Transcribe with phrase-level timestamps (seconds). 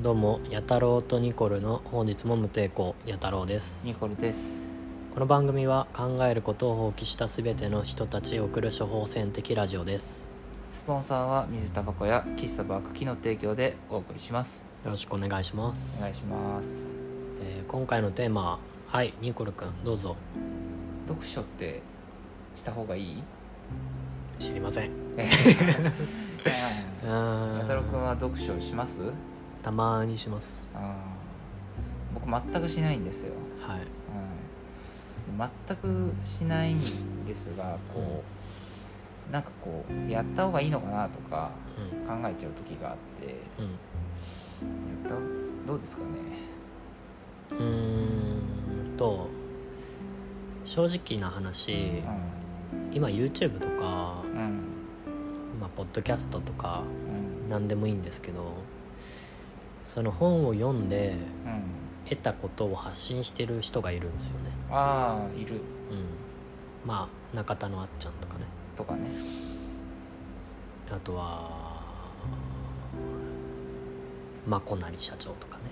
[0.00, 3.86] どうも、やたろうとニコルの本日も無抵抗、やたろうです。
[3.86, 4.62] ニコルです
[5.12, 10.28] この番組は考えることを放棄したすべての人たちへ送る処方箋的ラジオです。
[10.72, 16.00] スポンサーは水タバコや喫茶バークキの提供でお送りしますよろしくお願いしまおす。
[16.00, 16.68] 願いします
[17.40, 20.14] で今回のテーマは、はい、ニコルくん、どうぞ。
[21.08, 21.82] 読書って
[22.54, 23.22] した方がいい？
[24.38, 24.90] 知りません。
[25.18, 25.24] や
[27.66, 29.02] たろくんは読書します？
[29.62, 30.68] たまにします。
[30.74, 30.94] あー。
[32.14, 33.80] 僕全くしないんですよ、はい。
[33.80, 38.22] うん、全くしないんですがこ
[39.28, 42.22] うなんかこうやった方がいいのかなとかうん。
[42.22, 43.36] 考えちゃう時があって。
[43.58, 43.66] うん。
[43.66, 46.08] やったどうですかね？
[47.50, 49.28] うーんと
[50.64, 52.02] 正直な話
[52.92, 54.62] 今 YouTube とか、うんうん。
[55.60, 56.82] まあ、ポッドキャストとか
[57.44, 57.50] うん。
[57.50, 58.54] 何でもいいんですけど
[59.88, 61.62] その本を読んでうん。
[62.10, 64.50] 得たことを発信してる人がいるんですよね。
[64.70, 65.56] ああいる。
[65.56, 65.62] うん。
[66.86, 68.40] まあ中田のあっちゃんとかね。
[68.76, 69.00] とかね。
[70.90, 71.50] あとは
[74.46, 75.64] まこなり社長とかね、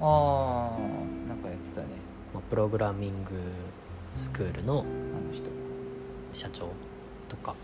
[0.00, 1.88] ああなんかやってたね。
[2.34, 3.30] まあ、プログラミング
[4.16, 4.84] スクールのあ
[5.30, 5.50] の人。
[6.32, 6.70] 社長
[7.28, 7.54] とか。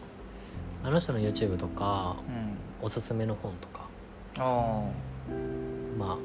[0.83, 2.57] あの人の YouTube とかうん。
[2.83, 3.87] おすすめの本とか。
[4.37, 5.64] あまあ、
[5.99, 6.19] ま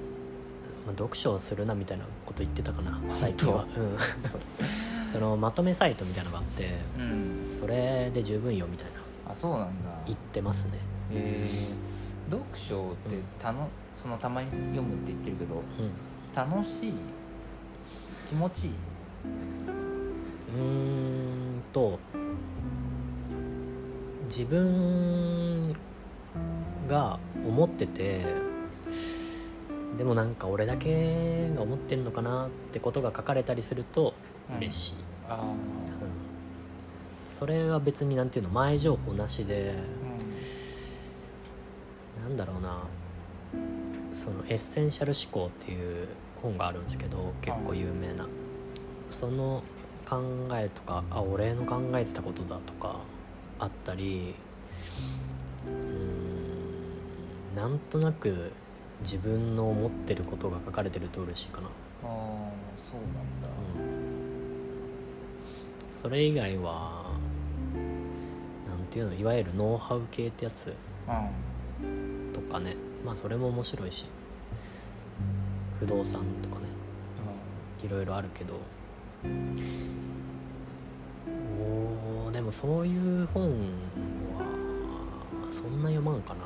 [0.87, 3.97] あ、読書をするなみたいなこと言ってたかな最近は、うん、
[5.11, 7.47] そのまとめサイトみたいなのがあってあうん。
[7.51, 9.31] それで十分よみたいな。
[9.31, 9.91] あそうなんだ。
[10.07, 10.71] 言ってますね。
[11.11, 15.63] えー、読書ってたの、そのたまに読むって言ってるけどうん
[16.35, 16.93] 楽しい？
[18.29, 18.73] 気持ちいい？
[20.55, 21.99] うーんと
[24.25, 25.75] 自分
[26.87, 28.25] が思ってて
[29.97, 34.13] でもなんか俺だけが思ってんのかなってことが書かれたりすると
[34.57, 34.93] 嬉しい、
[35.29, 35.37] うん。
[37.27, 39.75] それは別になんていうの前情報なしで
[42.23, 42.83] なんだろうな。
[44.11, 46.07] その「エッセンシャル思考」っていう
[46.41, 48.27] 本があるんですけど結構有名な。
[49.09, 49.63] その
[50.07, 50.21] 考
[50.53, 52.99] えとかあ俺の考えてたことだとか
[53.59, 54.33] あったり
[55.67, 57.55] うーん。
[57.55, 58.51] なんとなく
[59.01, 61.69] 自分の思ってることが書かれてると嬉しいかな、あ
[62.03, 62.07] あ
[62.75, 63.11] そうなん
[63.41, 63.47] だ。
[63.77, 63.91] うん、
[65.91, 67.11] それ以外は
[68.67, 70.73] なんていうのいわゆるノウハウ系ってやつ
[71.81, 72.33] うん。
[72.33, 72.75] とかね。
[73.05, 74.05] まあそれも面白いし。
[75.79, 76.65] 不動産とかね。
[77.83, 78.55] いろいろあるけど。
[81.61, 83.49] おーでもそういう本
[84.37, 84.45] は
[85.49, 86.41] そんな読まんかな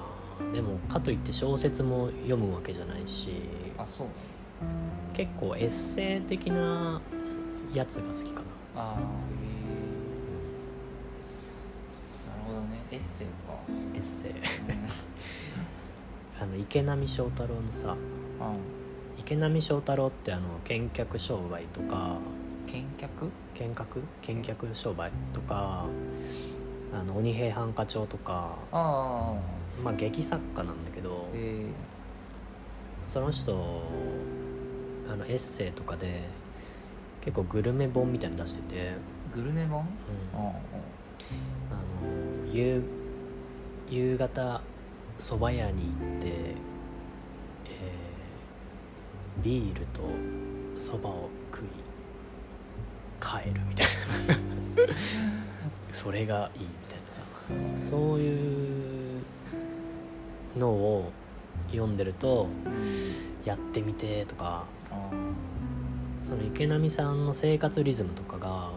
[0.54, 3.32] でもかといって小説も読むわけじゃないし
[3.78, 4.08] あそう
[5.14, 7.00] 結構エッセイ的な
[7.74, 8.42] やつが好きか
[8.76, 8.82] な。
[8.82, 9.00] ああへえ
[12.28, 12.82] なるほどね。
[12.92, 13.54] エッセイか。
[13.94, 14.32] エッセイ。
[14.32, 14.38] うん。
[16.42, 18.00] あの池波正太郎のさうん。
[19.20, 22.18] 池波正太郎ってあの見客商売とか
[22.68, 23.30] 見客？
[23.54, 25.86] 見学見客商売とか
[26.94, 29.38] あの鬼平犯科帳とかああ
[29.82, 31.66] まあ劇作家なんだけどへえ
[33.08, 33.54] その人
[35.12, 36.24] あのエッセイとかで
[37.22, 38.92] 結構グルメ本みたいなの出してて、
[39.34, 39.88] グルメ本？
[40.34, 40.40] うん。
[40.40, 41.76] うんあ
[42.46, 42.84] の夕
[43.90, 44.62] 夕方
[45.20, 50.02] 蕎麦屋に行って、えービールと
[50.78, 51.68] 蕎麦を食い
[53.20, 53.88] 帰るみたい
[54.28, 54.94] な。
[55.92, 57.22] それがいいみたいなさ。
[57.82, 58.63] そういう
[60.58, 61.12] のを
[61.72, 62.74] 読んでるとうん
[63.46, 65.10] やってみてとかあ
[66.22, 68.72] その池波さんの生活リズムとかが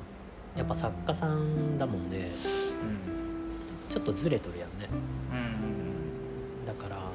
[0.57, 2.31] やっぱ作家さんだもんで
[3.89, 4.89] ちょっとずれとるやんね。
[5.33, 5.35] う
[6.63, 7.11] んだから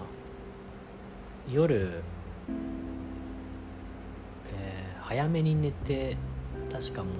[1.51, 2.01] 夜、
[4.53, 6.15] えー早めに寝て
[6.71, 7.13] 確かもう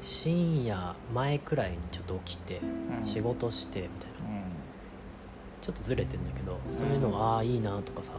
[0.00, 2.60] 深夜前くらいにちょっと起きて
[2.98, 3.04] うん。
[3.04, 4.38] 仕事してみたいな。
[4.38, 4.43] うん
[5.64, 8.12] ちょっとずれてんだけどそういうのああいいなとかさ。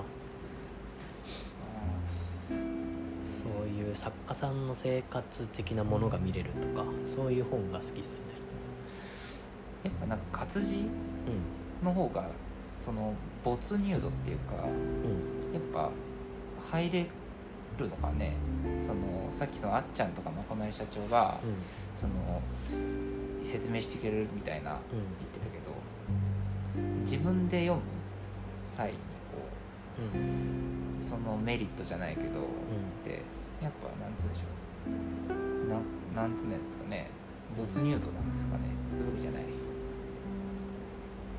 [3.24, 8.26] そういう作家さんの生活的なものが見れるとかそういう本が好きっすね。
[9.84, 12.26] やっぱなんか活字うの方が
[12.80, 13.14] その
[13.44, 14.62] 没入度っていうかや
[15.60, 15.92] っぱ
[16.72, 17.06] 入れ
[17.78, 18.34] るのかね。
[18.82, 21.54] そのさっきそのあっちゃんとかまこなり社長がうん。
[21.96, 22.42] その
[23.44, 24.80] 説明してくれるみたいなうん。
[24.80, 24.82] 言っ
[25.32, 25.65] てたけど
[27.06, 27.86] 自分で読む
[28.66, 28.98] 際に
[29.32, 29.48] こ
[30.14, 32.42] うんうそのメリットじゃないけど、
[33.06, 33.22] で
[33.62, 34.44] やっぱなんつうんでしょ
[35.68, 35.70] う。
[35.70, 35.84] なん
[36.16, 37.08] なんていうんですかね。
[37.58, 38.64] 没入度なんですかね。
[38.90, 39.44] そういじゃない。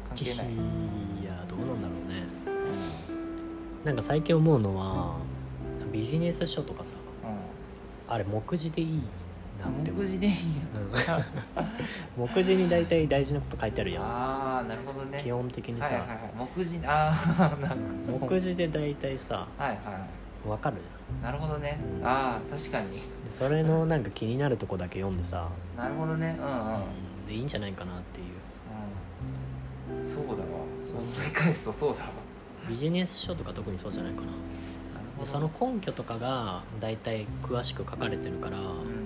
[0.09, 2.27] 関係ない、いやどうなんだろうね。
[3.85, 5.17] なんか最近思うのは
[5.93, 8.13] ビジネス書とかさうん。
[8.13, 9.03] あれ目次でいい
[9.59, 10.35] なって思う目次でいい
[12.17, 12.29] うん。
[12.35, 14.05] 目次に大体大事なこと書いてあるやん。
[14.05, 15.21] ああなるほどね。
[15.23, 16.19] 基本的にさ、はいはいはい。
[16.57, 17.77] 目次ああなる
[18.13, 20.07] ほど目次で大体さはいは
[20.45, 20.77] 分かる？
[20.77, 21.79] いなるほどね。
[22.03, 23.01] ああ確かに。
[23.31, 26.37] それのなんか気になるとこだけ読んでさ、なるほどね。
[26.39, 27.27] うんうん、うん。
[27.27, 28.27] でいいんじゃないかなっていう。
[30.03, 30.39] そうだわ。
[30.79, 32.11] そう思い返すとそうだわ。
[32.69, 34.27] ビジネス書とか特にそうじゃないかな。
[35.19, 39.06] でその根拠とかが大体詳しく書かれてるから、うん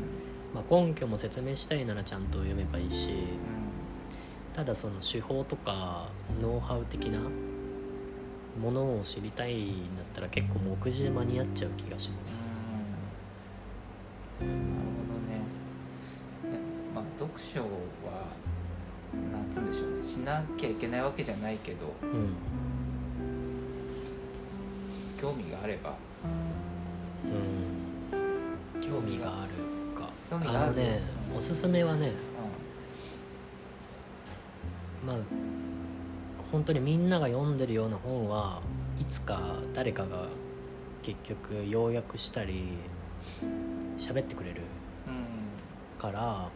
[0.55, 3.17] まあ、根拠も説明したいならちゃんと読めばいいしうん。
[4.53, 6.09] ただその手法とか
[6.43, 7.21] ノウハウ的な
[8.61, 12.61] ものを知りたいんだったら結構目次で間に合っちゃう気がします。
[14.41, 14.49] うん。
[14.49, 14.61] なる
[15.09, 15.41] ほどね。
[16.95, 17.69] まあ読書は
[19.33, 20.03] なんつうんでしょうね。
[20.03, 22.35] しなきゃいけないわけじゃないけどうん。
[25.21, 25.95] 興味があれば。
[27.25, 28.81] うん。
[28.81, 29.51] 興味がある。
[29.53, 29.80] か
[30.31, 30.61] 興味がある。
[30.63, 31.01] あのね
[31.33, 32.13] うんおすすめはね
[35.07, 35.17] まあ
[36.53, 38.61] 本当にみんなが読んでるような本は
[39.01, 40.27] いつか誰かが
[41.03, 42.65] 結局要約したり
[43.97, 44.63] 喋ってくれる
[45.07, 45.21] うんうん。
[45.99, 46.49] からなん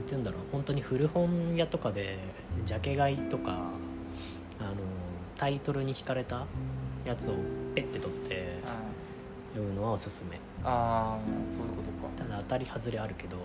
[0.00, 2.18] て言うんだろう本当に古本屋とかで
[2.64, 3.72] ジャケ買いとか
[4.60, 4.74] あの
[5.36, 6.46] タイトルに惹かれた
[7.04, 7.34] やつを
[7.74, 8.70] ペッて取ってあ
[9.54, 12.24] 読むのはおすすめあーそういうことか。
[12.24, 13.36] ただ当たり外れあるけど。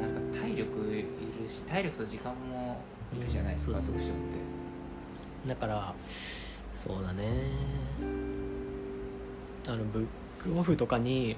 [0.00, 2.80] なんか体力いるし体力と時間も
[3.12, 5.48] いるじゃないですか、うんそうそうそう。
[5.48, 5.94] だから
[6.72, 7.24] そうだね。
[9.66, 10.06] あのブッ
[10.42, 11.36] クオフとかに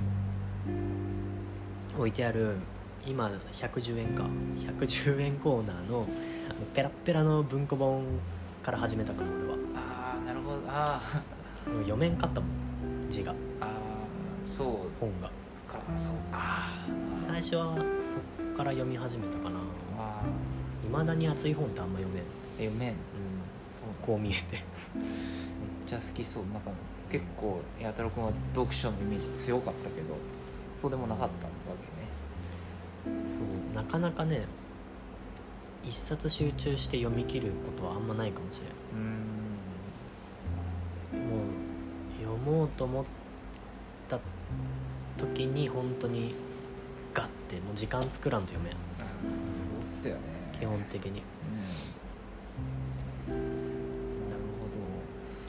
[1.99, 2.57] 置いてある
[3.07, 4.25] 今110円か。
[4.59, 6.07] 110円コーナーの
[6.75, 8.05] ペラッペラの文庫本
[8.63, 9.57] から始めたから俺は。
[9.75, 10.61] ああなるほど。
[10.69, 11.73] あー。
[11.73, 12.51] もう読めんかったもん
[13.13, 13.35] 字が。
[13.61, 14.69] あーそう。
[14.99, 15.29] 本が。
[15.29, 16.69] かそうか。
[17.13, 19.61] 最初はそっから読み始めたかな。
[19.99, 20.23] あ
[20.85, 22.27] いまだに熱い本ってあんま読めん、ー
[22.71, 22.89] 読めん。
[22.91, 22.97] うん、
[23.69, 24.07] そう。
[24.07, 24.41] こう見えて。
[24.55, 24.63] めっ
[25.87, 26.45] ちゃ好きそう。
[26.53, 26.71] なんか
[27.11, 30.17] 結構八太郎君は読書のイメージ強かったけど
[30.77, 31.51] そうでもなかったわ
[33.07, 33.23] けね。
[33.23, 33.77] そう。
[33.77, 34.47] なかなかね
[35.85, 38.71] 一冊集中して読み切ることはあんまないかもしれん。
[39.01, 39.05] う
[41.19, 41.29] ん。
[41.29, 41.42] もう
[42.33, 43.05] 読もうと思っ
[44.09, 44.19] た
[45.19, 46.35] 時に本当に
[47.13, 48.77] ガッてもう時間作らんと読めん。
[49.53, 50.21] そうっすよね。
[50.59, 51.23] 基本的に。
[53.29, 54.29] うん。
[54.31, 54.43] なる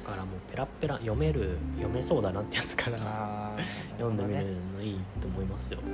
[0.04, 2.98] だからもうペラッペラ読める読めそうだなってやつから
[3.98, 5.86] 読んでみるのいいと思いますよ、ね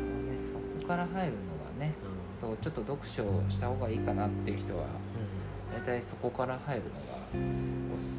[0.51, 1.37] そこから入るの
[1.79, 1.93] がね
[2.41, 2.49] うん。
[2.49, 4.87] そうちょっと読書をした方がいいかなっていう人はう
[5.75, 6.95] 大体そこから入るのが
[7.93, 8.18] おす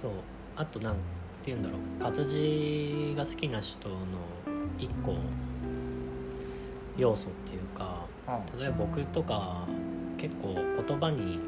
[0.00, 0.10] そう。
[0.56, 1.00] あとなんて
[1.46, 1.80] 言うんだろう。
[2.02, 3.96] 活字が好きな人の
[4.78, 5.16] 一個
[6.96, 8.06] 要素っていうか
[8.58, 9.66] 例えば僕とか
[10.16, 11.38] 結構言葉に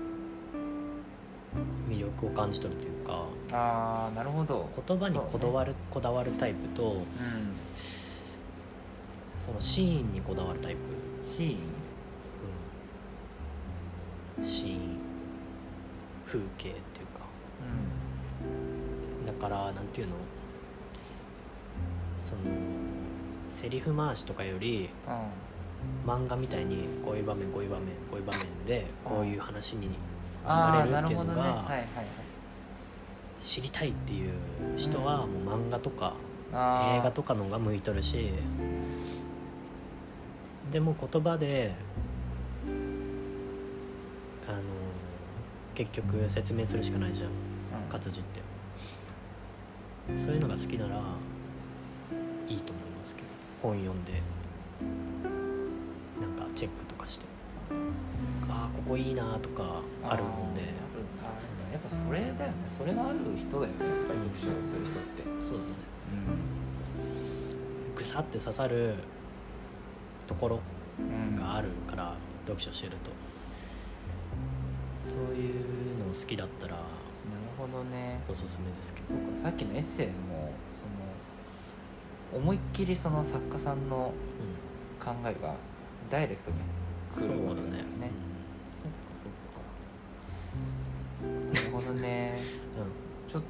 [1.89, 4.69] 魅力を感じ取るというかああなるほど。
[4.87, 7.05] 言葉にこだわる、こだわるタイプとうん
[9.45, 10.79] そのシーンにこだわるタイプ、
[11.27, 11.59] シーン？
[14.39, 14.99] うん、シーン。
[16.25, 17.27] 風景っていうか
[19.27, 20.15] だからなんていうの？
[22.17, 22.41] その
[23.51, 25.43] セリフ回しとかよりうん。
[26.07, 29.89] 漫画みたいにこういう場面こういう場面こういう場面でこういう話に
[30.45, 31.41] 生まれるっていうのがね。
[31.41, 31.87] はいはいはい。
[33.43, 34.31] 知りたいっていう
[34.77, 36.15] 人はもう漫画とか
[36.53, 36.55] 映
[37.03, 38.31] 画とかのが向いとるし
[40.71, 41.75] でも言葉で
[44.47, 44.61] あの
[45.75, 47.29] 結局説明するしかないじゃん。
[47.29, 47.35] うん。
[47.91, 48.41] 活字って
[50.17, 50.97] そういうのが好きなら
[52.49, 53.29] いいと思いますけど。
[53.63, 54.21] 本読んで。
[56.21, 57.27] なんかチェックとかして。
[58.49, 60.63] ああここいいなとかあるもんで。
[60.63, 62.55] やっぱそれだよね。
[62.69, 63.87] それがある人だよね。
[63.87, 65.23] やっぱり読書をする人って。
[65.41, 65.71] そうだね。
[67.95, 68.97] うぐさって刺さる
[70.27, 71.37] ところん。
[71.37, 72.15] があるから
[72.47, 73.11] 読書してると。
[74.99, 76.77] そういうの好きだったら
[77.67, 78.21] ほどね。
[78.29, 79.09] おすすめですけど。
[79.09, 80.83] そうかさっきのエッセイもそ
[82.35, 84.13] の思いっきりその作家さんの
[85.01, 85.55] う考えが
[86.11, 86.61] ダイレクトにん
[87.11, 87.79] 来るわけだよそうだね。
[87.79, 88.11] ね
[88.73, 89.63] そっかそっか。
[91.53, 92.39] なるほどね。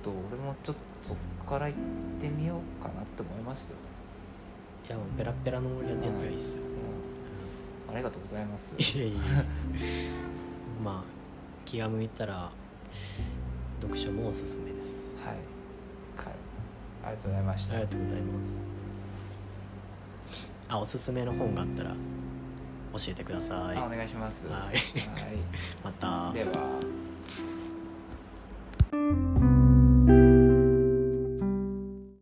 [0.03, 1.75] と俺もちょっとそこから行っ
[2.21, 3.75] てみようかなって思います。
[4.87, 6.63] いやもうペラペラのやつがいいっすよ、
[7.93, 8.77] ありがとうございます。
[8.79, 9.21] いやいや
[10.83, 11.05] まあ
[11.65, 12.51] 気が向いたら
[13.83, 15.17] 読書もおすすめです。
[15.25, 16.35] はい、はい、
[17.05, 17.75] ありがとうございました。
[17.75, 18.67] ありがとうございます。
[20.69, 21.97] あおすすめの本があったら教
[23.09, 23.77] えてください。
[23.77, 24.47] あお願いします。
[24.47, 24.61] はい。
[24.61, 24.71] は
[25.83, 26.31] また。
[26.31, 26.53] い、では